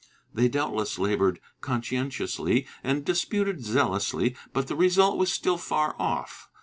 [0.01, 0.03] ^
[0.33, 6.49] They doubtless labored conscientiously and dis puted zealously, but the result was still far off.